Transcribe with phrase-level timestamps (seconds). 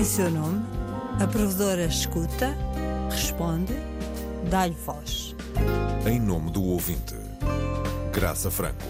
[0.00, 0.64] Em seu nome,
[1.22, 2.56] a provedora escuta,
[3.10, 3.74] responde,
[4.48, 5.36] dá-lhe voz.
[6.06, 7.14] Em nome do ouvinte,
[8.10, 8.82] Graça Franco.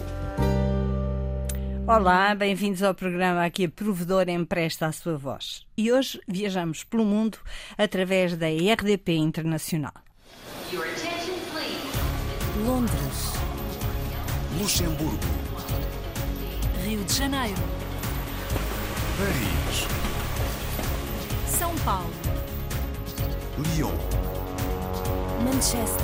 [1.85, 5.65] Olá, bem-vindos ao programa Aqui a Provedora Empresta a Sua Voz.
[5.77, 7.39] E hoje viajamos pelo mundo
[7.77, 9.93] através da RDP Internacional.
[12.65, 13.33] Londres,
[14.57, 15.19] Luxemburgo,
[16.85, 17.61] Rio de Janeiro,
[19.17, 20.10] Paris,
[21.61, 22.09] São Paulo,
[23.59, 23.93] Lyon.
[25.43, 26.03] Manchester,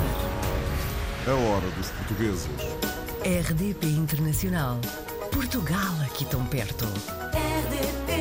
[1.26, 2.46] A hora dos portugueses.
[3.24, 4.78] RDP Internacional.
[5.32, 6.84] Portugal aqui tão perto.
[6.84, 8.12] RDP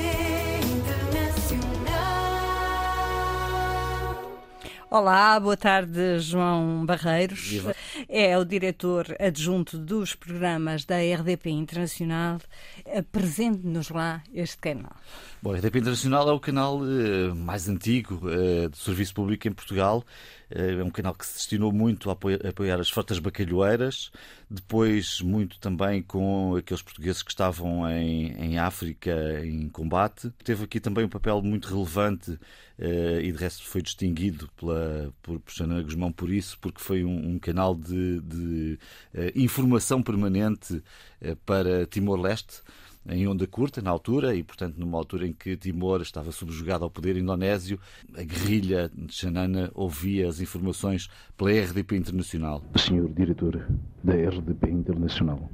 [0.65, 1.67] Internacional.
[4.89, 7.61] Olá, boa tarde, João Barreiros.
[8.09, 12.39] É o diretor adjunto dos programas da RDP Internacional.
[12.97, 14.95] Apresente-nos lá este canal.
[15.41, 19.51] Bom, a RDP Internacional é o canal eh, mais antigo eh, de serviço público em
[19.51, 20.05] Portugal.
[20.49, 24.11] Eh, é um canal que se destinou muito a apoiar, as frotas bacalhoeiras,
[24.49, 29.11] depois muito também com aqueles portugueses que estavam em, em África
[29.43, 30.31] em combate.
[30.43, 32.39] Teve aqui também um papel muito relevante
[32.79, 37.03] eh, e de resto foi distinguido pela, por, por Xana Guzmão por isso, porque foi
[37.03, 38.79] um, um canal de, de
[39.13, 40.81] eh, informação permanente
[41.45, 42.61] para Timor-Leste
[43.09, 46.89] em onda curta, na altura, e portanto numa altura em que Timor estava subjugado ao
[46.89, 47.79] poder indonésio,
[48.15, 52.61] a guerrilha de Xanana ouvia as informações pela RDP Internacional.
[52.75, 53.65] Senhor Diretor
[54.03, 55.49] da RDP Internacional,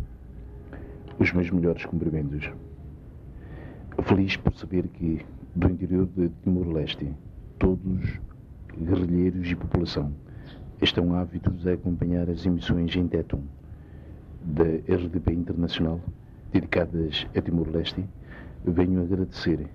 [1.20, 2.50] os meus melhores cumprimentos.
[4.04, 5.22] Feliz por saber que,
[5.56, 7.14] do interior de Timor-Leste,
[7.60, 8.20] todos,
[8.76, 10.12] guerrilheiros e população,
[10.82, 13.44] estão ávidos a acompanhar as emissões em Tetum
[14.42, 16.02] da RDP Internacional
[16.54, 18.06] dedicadas a Timor-Leste.
[18.64, 19.68] Venho agradecer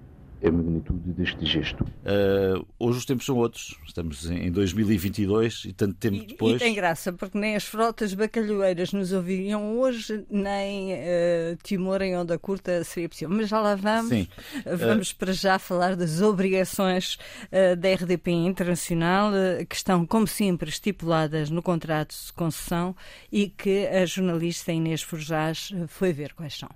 [0.45, 1.83] a magnitude deste gesto.
[1.83, 6.57] Uh, hoje os tempos são outros, estamos em 2022 e tanto tempo E, depois.
[6.57, 12.17] e tem graça, porque nem as frotas bacalhoeiras nos ouviriam hoje, nem eh, Timor em
[12.17, 13.35] onda curta seria possível.
[13.35, 14.09] Mas já lá vamos.
[14.11, 14.29] Sim.
[14.65, 17.19] Vamos para já falar das obrigações
[17.51, 19.33] eh, da RDP Internacional,
[19.69, 22.95] que estão, como sempre, estipuladas no contrato de concessão
[23.33, 26.69] e que a jornalista Inês Forjás foi ver quais são.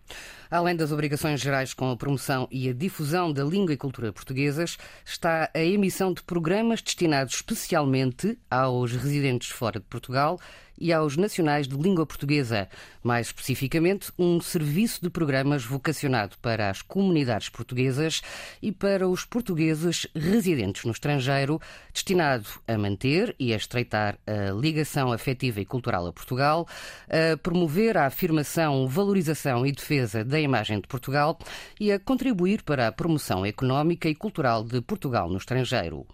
[0.51, 4.79] Além das obrigações gerais com a promoção e a difusão da língua e cultura portuguesas,
[5.05, 10.41] está a emissão de programas destinados especialmente aos residentes fora de Portugal
[10.79, 12.69] e aos nacionais de língua portuguesa.
[13.03, 18.23] Mais especificamente, um serviço de programas vocacionado para as comunidades portuguesas
[18.61, 21.61] e para os portugueses residentes no estrangeiro,
[21.93, 26.67] destinado a manter e a estreitar a ligação afetiva e cultural a Portugal,
[27.09, 31.39] a promover a afirmação, valorização e defesa da imagem de Portugal
[31.79, 36.07] e a contribuir para a promoção económica e cultural de Portugal no estrangeiro.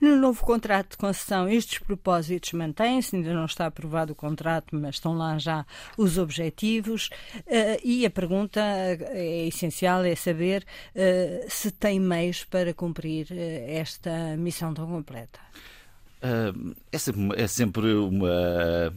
[0.00, 4.96] No novo contrato de concessão, estes propósitos mantêm-se, ainda não está aprovado o contrato, mas
[4.96, 7.10] estão lá já os objetivos.
[7.46, 13.78] eh, e a pergunta é essencial: é saber eh, se tem meios para cumprir eh,
[13.78, 15.40] esta missão tão completa.
[16.24, 18.30] Uh, é sempre, uma- é sempre uma,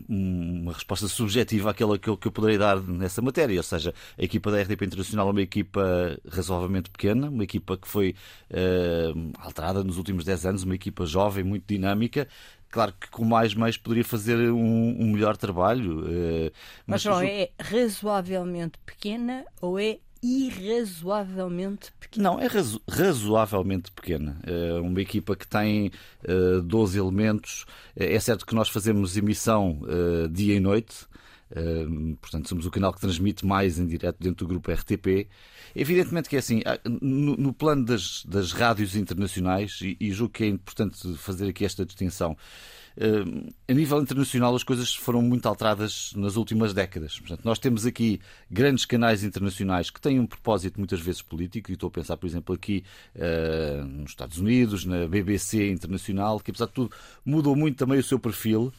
[0.08, 3.58] uma resposta subjetiva àquela que eu, que eu poderei dar nessa matéria.
[3.58, 7.86] Ou seja, a equipa da RDP Internacional é uma equipa razoavelmente pequena, uma equipa que
[7.88, 8.16] foi
[8.52, 12.30] uh, alterada nos últimos 10 anos, uma equipa jovem, muito dinâmica.
[12.70, 16.02] Claro que com mais meios poderia fazer um, um melhor trabalho.
[16.06, 16.52] uh,
[16.86, 22.24] Mas, João, julgo- é razoavelmente pequena ou é irrazoavelmente pequena?
[22.32, 24.38] Não, é razo- razoavelmente pequena.
[24.44, 25.92] É uma equipa que tem
[26.24, 27.66] eh, 12 elementos.
[27.96, 31.06] É é certo que nós fazemos emissão eh, dia e noite.
[31.52, 31.86] Eh,
[32.20, 35.28] portanto, somos o canal que transmite mais em direto dentro do grupo RTP.
[35.76, 40.34] Evidentemente que é assim, há- no, no plano das, das rádios internacionais, e, e julgo
[40.34, 42.36] que é importante fazer aqui esta distinção,
[43.68, 47.20] a nível internacional as coisas foram muito alteradas nas últimas décadas.
[47.20, 51.76] Portanto, nós temos aqui grandes canais internacionais que têm um propósito muitas vezes político, e
[51.76, 52.84] estou a pensar, por exemplo, aqui
[53.14, 56.92] eh, nos Estados Unidos, na BBC Internacional, que apesar de tudo
[57.24, 58.74] mudou muito também o seu perfil.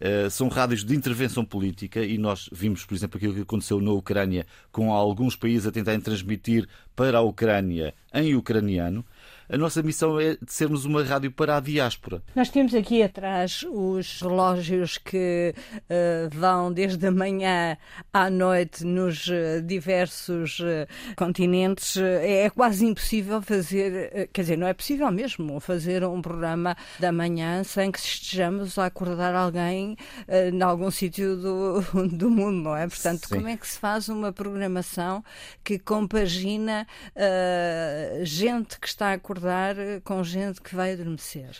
[0.00, 3.90] Eh, são rádios de intervenção política e nós vimos, por exemplo, aquilo que aconteceu na
[3.90, 9.04] Ucrânia, com alguns países a tentarem transmitir para a Ucrânia em ucraniano.
[9.48, 12.22] A nossa missão é de sermos uma rádio para a diáspora.
[12.34, 15.54] Nós temos aqui atrás os relógios que
[15.88, 17.76] eh, vão desde a manhã
[18.12, 21.96] à noite nos eh, diversos eh, continentes.
[21.98, 27.12] Eh, É quase impossível fazer, quer dizer, não é possível mesmo fazer um programa da
[27.12, 29.96] manhã sem que estejamos a acordar alguém
[30.26, 32.88] eh, em algum sítio do, do mundo, não é?
[32.88, 33.34] Portanto, Sim.
[33.36, 35.22] como é que se faz uma programação
[35.62, 36.86] que compagina
[38.22, 39.12] gente que está
[39.44, 41.50] acordar eh, com gente que vai adormecer?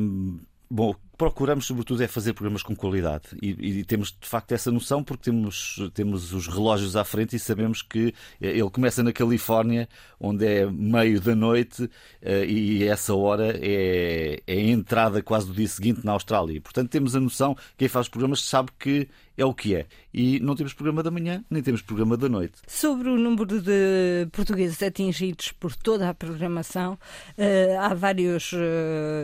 [0.00, 4.70] Hum, bom, procuramos, sobretudo, é fazer programas com qualidade e, e, temos de facto essa
[4.70, 9.12] noção porque temos, temos os relógios à frente e sabemos que eh, ele começa na
[9.12, 9.88] Califórnia,
[10.20, 11.90] onde é meio da noite
[12.22, 16.60] eh, e essa hora é, é a entrada quase do dia seguinte na Austrália.
[16.60, 19.08] Portanto, temos a noção, quem faz programas sabe que
[19.38, 19.86] é o que é.
[20.12, 22.54] E não temos programa da manhã, nem temos programa da noite.
[22.66, 26.98] Sobre o número de portugueses atingidos por toda a programação,
[27.36, 28.52] eh, há vários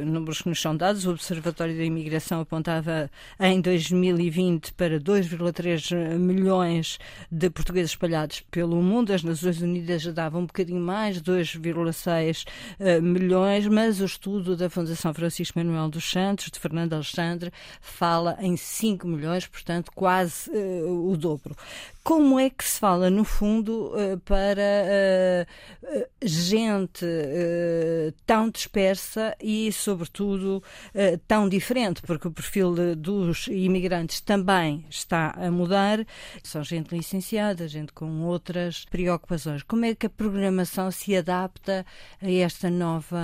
[0.07, 1.05] números que nos são dados.
[1.05, 6.99] O Observatório da imigração apontava em 2020 para 2,3 milhões
[7.31, 9.13] de portugueses espalhados pelo mundo.
[9.13, 12.45] As Nações Unidas já davam um bocadinho mais, 2,6
[12.79, 17.51] eh, milhões, mas o estudo da Fundação Francisco Manuel dos Santos, de Fernando Alexandre,
[17.81, 21.56] fala em 5 milhões, portanto, quase uh, o dobro.
[22.05, 24.61] Como é que se fala, no fundo, uh, para
[25.43, 27.05] uh, gente
[28.27, 30.62] tão dispersa e, sobretudo,
[31.27, 32.03] tão diferente?
[32.03, 36.05] porque o perfil dos imigrantes também está a mudar.
[36.43, 39.62] São gente licenciada, gente com outras preocupações.
[39.62, 41.85] Como é que a programação se adapta
[42.21, 43.19] a esta nova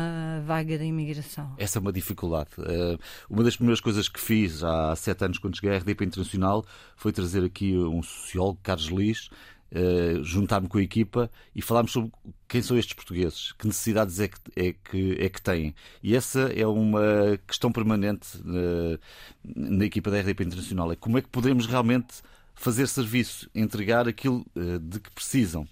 [0.47, 1.55] vaga da imigração?
[1.59, 2.51] Essa é uma dificuldade.
[2.59, 2.99] Eh,
[3.29, 6.65] uma das primeiras coisas que fiz há sete anos, quando cheguei à RDP Internacional,
[6.97, 9.31] foi trazer aqui um sociólogo, Carlos Liz,
[9.73, 12.13] uh, juntar-me com a equipa e falarmos sobre
[12.47, 15.75] quem são estes portugueses, que necessidades é que, é que, é que têm.
[16.01, 18.99] E essa é uma questão permanente na,
[19.45, 20.93] na equipa da RDP Internacional.
[20.93, 22.23] É como é que podemos realmente
[22.55, 25.67] fazer serviço, entregar aquilo uh, de que precisam.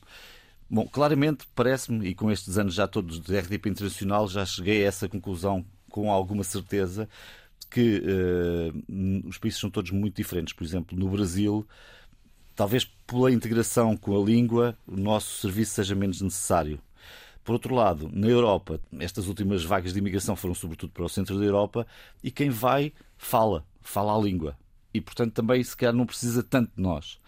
[0.68, 4.88] Bom, claramente parece-me, e com estes anos já todos de RDP Internacional, já cheguei a
[4.88, 7.08] essa conclusão com alguma certeza,
[7.70, 10.52] que uh, os países são todos muito diferentes.
[10.52, 11.66] Por exemplo, no Brasil,
[12.58, 16.80] talvez pela integração com a língua, o nosso serviço seja menos necessário.
[17.44, 21.38] Por outro lado, na Europa, estas últimas vagas de imigração foram sobretudo para o centro
[21.38, 21.86] da Europa
[22.20, 24.58] e quem vai fala, fala a língua.
[24.92, 27.20] E, portanto, também se calhar não precisa tanto de nós.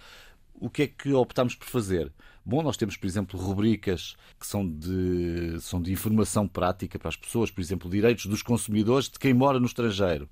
[0.61, 2.13] O que é que optamos por fazer?
[2.45, 7.17] Bom, nós temos, por exemplo, rubricas que são de, são de informação prática para as
[7.17, 10.29] pessoas, por exemplo, direitos dos consumidores de quem mora no estrangeiro.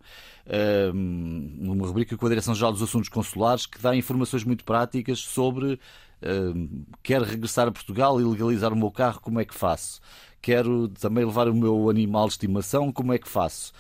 [0.95, 5.79] Um, uma rubrica com a Direção-Geral dos Assuntos Consulares que dá informações muito práticas sobre
[6.23, 10.01] um, quer regressar a Portugal e legalizar o meu carro, como é que faço?
[10.43, 13.73] Quero também levar o meu animal de estimação, como é que faço?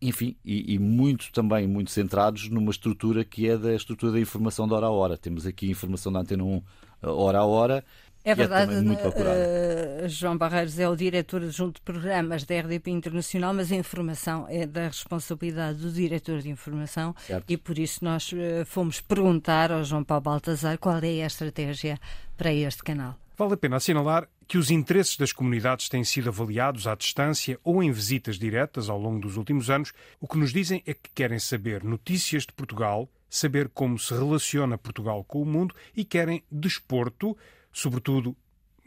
[0.00, 4.68] Enfim, e, e, muito também muito centrados numa estrutura que é da estrutura da informação
[4.68, 5.16] de hora a hora.
[5.16, 6.62] Temos aqui a informação da Antena 1
[7.02, 7.84] hora a hora.
[8.24, 12.90] É verdade, é muito uh, João Barreiros é o diretor adjunto de programas da RDP
[12.90, 17.44] Internacional, mas a informação é da responsabilidade do diretor de informação certo.
[17.48, 21.98] e por isso nós uh, fomos perguntar ao João Paulo Baltazar qual é a estratégia
[22.36, 23.16] para este canal.
[23.36, 27.82] Vale a pena assinalar que os interesses das comunidades têm sido avaliados à distância ou
[27.82, 29.92] em visitas diretas ao longo dos últimos anos.
[30.18, 34.78] O que nos dizem é que querem saber notícias de Portugal, saber como se relaciona
[34.78, 37.36] Portugal com o mundo e querem desporto,
[37.70, 38.34] sobretudo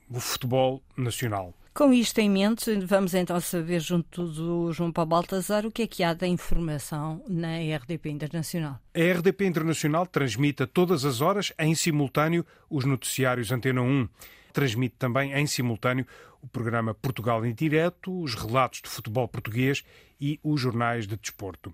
[0.09, 1.53] o futebol nacional.
[1.75, 5.87] Com isto em mente, vamos então saber, junto do João Paulo Baltazar, o que é
[5.87, 8.77] que há da informação na RDP Internacional.
[8.93, 14.09] A RDP Internacional transmite a todas as horas, em simultâneo, os noticiários Antena 1.
[14.51, 16.05] Transmite também, em simultâneo,
[16.41, 19.83] o programa Portugal em Direto, os relatos de futebol português
[20.19, 21.73] e os jornais de desporto.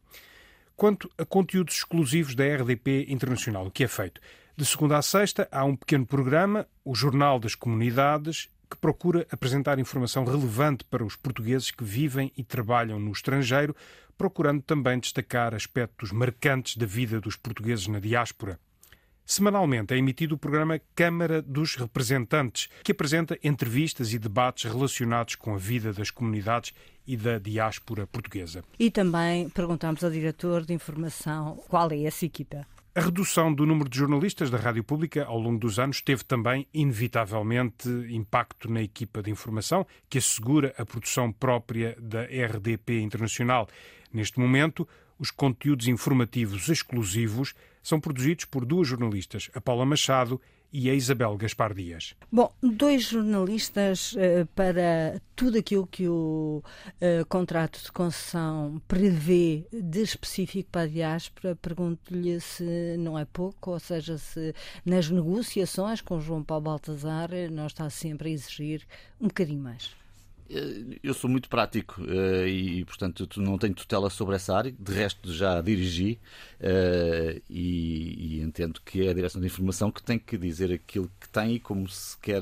[0.76, 4.22] Quanto a conteúdos exclusivos da RDP Internacional, o que é feito?
[4.56, 9.80] De segunda a sexta há um pequeno programa, o Jornal das Comunidades, que procura apresentar
[9.80, 13.76] informação relevante para os portugueses que vivem e trabalham no estrangeiro,
[14.18, 18.60] procurando também destacar aspectos marcantes da vida dos portugueses na diáspora.
[19.30, 25.54] Semanalmente é emitido o programa Câmara dos Representantes, que apresenta entrevistas e debates relacionados com
[25.54, 26.74] a vida das comunidades
[27.06, 28.64] e da diáspora portuguesa.
[28.80, 32.66] E também perguntamos ao diretor de informação qual é essa equipa.
[32.96, 36.66] A redução do número de jornalistas da Rádio Pública ao longo dos anos teve também,
[36.74, 43.68] inevitavelmente, impacto na equipa de informação, que assegura a produção própria da RDP Internacional.
[44.14, 44.88] Neste momento,
[45.20, 47.54] os conteúdos informativos exclusivos
[47.88, 50.42] são produzidos por duas jornalistas, a Paula Machado
[50.74, 52.16] e a Isabel Gaspar Dias.
[52.30, 60.02] Bom, dois jornalistas uh, para tudo aquilo que o uh, contrato de concessão prevê de
[60.02, 64.54] específico para a diáspora, pergunto-lhe se não é pouco, ou seja, se
[64.86, 68.86] nas negociações com João Paulo Baltazar não está sempre a exigir
[69.22, 69.96] um bocadinho mais.
[71.04, 74.74] Eu sou muito prático uh, e, portanto, não tenho tutela sobre essa área.
[74.78, 76.20] De resto, já dirigi
[76.60, 81.12] uh, e, e, entendo que é a direção de informação que tem que dizer aquilo
[81.20, 82.42] que tem e como se quer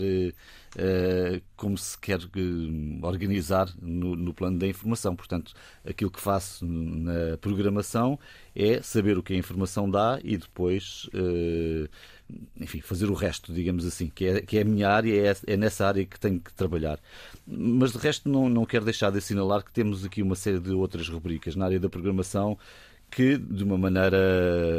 [0.77, 5.15] eh, como se quer eh, organizar no, no plano da informação.
[5.15, 5.53] Portanto,
[5.87, 8.19] aquilo que faço na programação
[8.53, 11.87] é saber o que a informação dá e depois eh,
[12.59, 15.57] enfim, fazer o resto, digamos assim, que é, que é a minha área, é, é
[15.57, 16.99] nessa área que tenho que trabalhar.
[17.45, 20.71] Mas de resto não, não quero deixar de assinalar que temos aqui uma série de
[20.71, 22.57] outras rubricas na área da programação
[23.11, 24.17] que, de uma maneira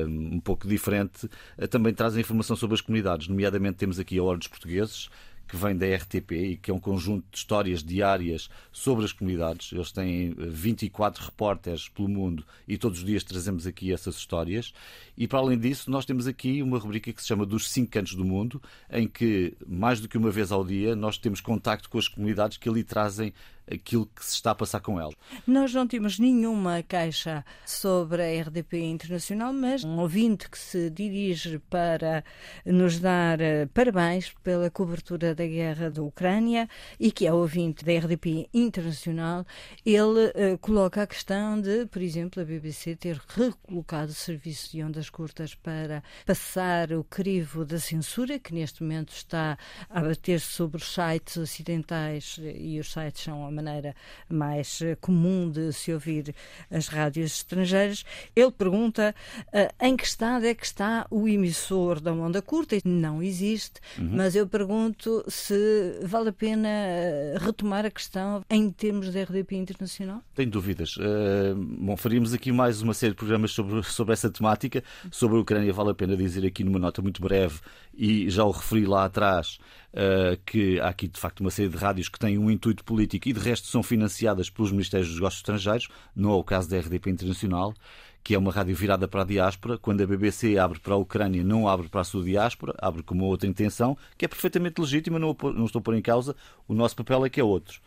[0.06, 3.28] um pouco diferente, eh, também trazem informação sobre as comunidades.
[3.28, 5.08] Nomeadamente temos aqui a Hora dos Portugueses,
[5.46, 9.72] que vem da RTP e que é um conjunto de histórias diárias sobre as comunidades.
[9.72, 14.72] Eles têm 24 repórteres pelo mundo e todos os dias trazemos aqui essas histórias.
[15.16, 18.14] E para além disso, nós temos aqui uma rubrica que se chama Dos Cinco Cantos
[18.14, 18.60] do Mundo,
[18.90, 22.58] em que, mais do que uma vez ao dia, nós temos contacto com as comunidades
[22.58, 23.32] que ali trazem
[23.70, 25.14] aquilo que se está a passar com elas.
[25.46, 31.58] Nós não temos nenhuma queixa sobre a RDP Internacional, mas um ouvinte que se dirige
[31.70, 32.24] para
[32.64, 36.68] nos dar eh, parabéns pela cobertura da guerra da Ucrânia
[36.98, 39.44] e que é ouvinte da RDP Internacional,
[39.84, 44.82] ele eh, coloca a questão de, por exemplo, a BBC ter recolocado o serviço de
[44.82, 49.58] ondas curtas para passar o crivo da censura, que neste momento está
[49.90, 53.94] a bater sobre os sites ocidentais e os sites são maneira
[54.28, 56.34] mais eh, comum de se ouvir
[56.70, 58.04] as rádios estrangeiras.
[58.34, 59.14] Ele pergunta
[59.52, 62.76] eh, em que estado é que está o emissor da onda curta.
[62.84, 69.10] Não existe, mas eu pergunto se vale a pena eh, retomar a questão em termos
[69.10, 70.22] de RDP internacional.
[70.34, 70.96] Tenho dúvidas.
[70.96, 74.82] Uh, bom, faríamos aqui mais uma série de programas sobre, sobre essa temática.
[75.10, 77.60] Sobre a Ucrânia, vale a pena dizer aqui numa nota muito breve,
[77.96, 79.58] e já o referi lá atrás,
[79.92, 83.28] uh, que há aqui de facto uma série de rádios que têm um intuito político
[83.28, 86.78] e de resto são financiadas pelos Ministérios dos Negócios Estrangeiros, não é o caso da
[86.78, 87.74] RDP Internacional,
[88.22, 89.78] que é uma rádio virada para a diáspora.
[89.78, 93.14] Quando a BBC abre para a Ucrânia, não abre para a sua diáspora, abre com
[93.14, 96.34] uma outra intenção, que é perfeitamente legítima, não, não estou a pôr em causa.
[96.66, 97.80] O nosso papel é que é outro.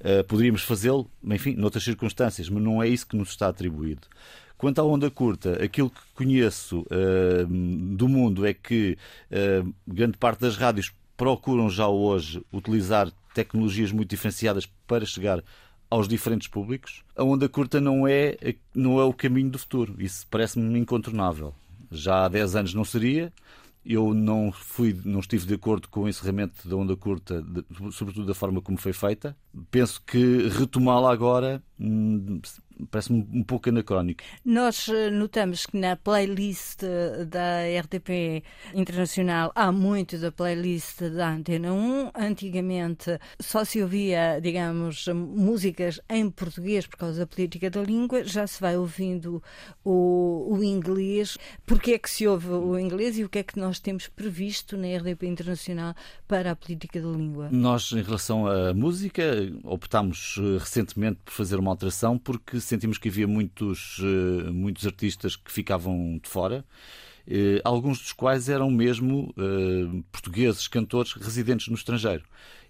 [0.00, 4.06] Uh, poderíamos fazê-lo, enfim, noutras circunstâncias, mas não é isso que nos está atribuído.
[4.58, 7.46] Quanto à onda curta, aquilo que conheço uh,
[7.96, 8.98] do mundo é que
[9.30, 15.42] uh, grande parte das rádios procuram já hoje utilizar tecnologias muito diferenciadas para chegar
[15.90, 17.04] aos diferentes públicos.
[17.14, 18.36] A onda curta não é,
[18.74, 19.94] não é o caminho do futuro.
[19.98, 21.54] Isso parece-me incontornável.
[21.90, 23.32] Já há 10 anos não seria.
[23.84, 28.26] Eu não fui, não estive de acordo com o encerramento da onda curta, de, sobretudo
[28.26, 29.36] da forma como foi feita.
[29.70, 32.40] Penso que retomá-la agora hum,
[32.90, 34.22] parece-me um pouco anacrónico.
[34.44, 36.82] Nós eh, notamos que na playlist
[37.28, 42.10] da RTP Internacional há muito da playlist da Antena 1.
[42.14, 48.24] Antigamente só se ouvia, digamos, músicas em português por causa da política da língua.
[48.24, 49.42] Já se vai ouvindo
[49.84, 51.38] o, o inglês.
[51.64, 54.76] Porquê é que se ouve o inglês e o que é que nós temos previsto
[54.76, 55.94] na RDP Internacional
[56.28, 57.48] para a política da língua?
[57.50, 59.24] Nós, em relação à música,
[59.64, 65.36] optámos eh, recentemente por fazer uma alteração porque sentimos que havia muitos, eh, muitos artistas
[65.36, 66.64] que ficavam de fora.
[67.26, 72.24] eh, alguns dos quais eram mesmo eh, portugueses, cantores residentes no estrangeiro.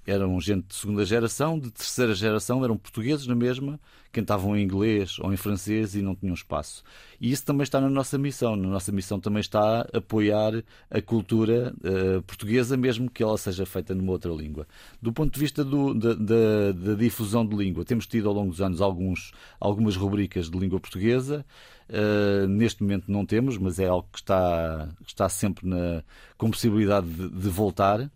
[0.06, 3.80] Eram gente de segunda geração, de terceira geração, eram portugueses na mesma,
[4.12, 6.84] cantavam em inglês ou em francês e não tinham espaço.
[7.20, 8.54] E isso também está na nossa missão.
[8.54, 10.52] Na nossa missão também está apoiar
[10.90, 14.66] a cultura eh, portuguesa, mesmo que ela seja feita numa outra língua.
[15.02, 18.50] Do ponto de vista do- da, da- da difusão de língua, temos tido ao longo
[18.50, 21.44] dos anos alguns, algumas rubricas de língua portuguesa.
[21.88, 26.02] Uh, neste momento não temos, mas é algo que está, está sempre na,
[26.36, 28.10] com possibilidade de, de voltar.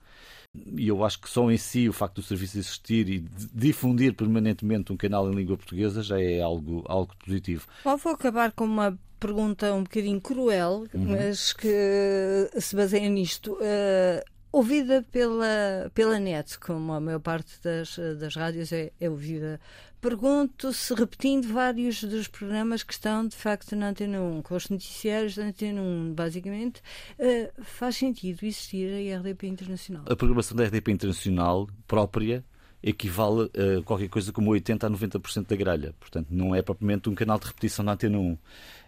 [0.54, 4.14] E eu acho que só em si o facto do serviço existir e de difundir
[4.14, 7.66] permanentemente um canal em língua portuguesa já é algo, algo positivo.
[7.84, 13.56] Bom, vou acabar com uma pergunta um bocadinho cruel, mas que se baseia nisto.
[13.60, 19.60] Eh, ouvida pela, pela net, como a maior parte das, das rádios é, é ouvida,
[20.00, 24.68] pergunto se repetindo vários dos programas que estão de facto na Antena 1, com os
[24.68, 26.82] noticiários da Antena 1, basicamente,
[27.18, 30.04] eh, faz sentido existir a RDP Internacional.
[30.08, 32.44] A programação da RDP Internacional própria
[32.82, 35.94] equivale a qualquer coisa como 80% a 90% da grelha.
[36.00, 38.38] Portanto, não é propriamente um canal de repetição na Antena 1.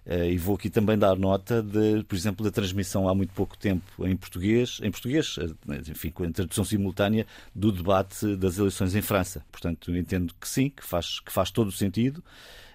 [0.07, 3.57] Eh, E vou aqui também dar nota, de, por exemplo, da transmissão há muito pouco
[3.57, 8.95] tempo em português, em português, eh, enfim, com a tradução simultânea do debate das eleições
[8.95, 9.45] em França.
[9.53, 12.23] Portanto, entendo que sim, que faz, que faz todo o sentido.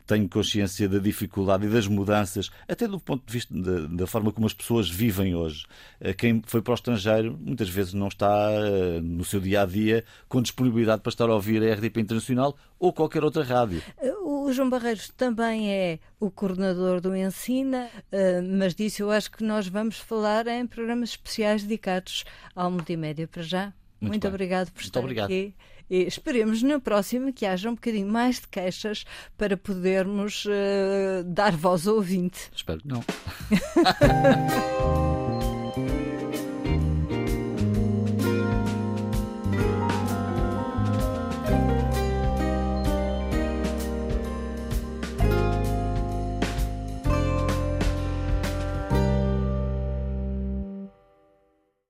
[0.08, 4.32] Tenho consciência da dificuldade e das mudanças, até do ponto de vista da, da forma
[4.32, 5.66] como as pessoas vivem hoje.
[6.00, 9.66] Eh, Quem foi para o estrangeiro muitas vezes não está eh, no seu dia a
[9.66, 13.82] dia com disponibilidade para estar a ouvir a RDP Internacional ou qualquer outra rádio.
[14.24, 19.44] O João Barreiros também é o coordenador do Ensina, eh, mas disso eu acho que
[19.44, 22.24] nós vamos falar em programas especiais dedicados
[22.56, 23.74] ao multimédia para já.
[24.00, 25.26] Muito Muito, obrigado por estar obrigado.
[25.26, 25.54] aqui.
[25.90, 29.06] E esperemos na próxima que haja um bocadinho mais de queixas
[29.38, 32.50] para podermos eh, dar voz ao ouvinte.
[32.54, 33.04] Espero que não.